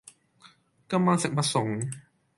[0.89, 1.91] 今晚食乜餸